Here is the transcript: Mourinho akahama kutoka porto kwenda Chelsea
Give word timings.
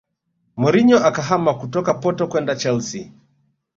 Mourinho 0.61 0.97
akahama 1.09 1.51
kutoka 1.59 1.91
porto 2.01 2.23
kwenda 2.31 2.57
Chelsea 2.61 3.03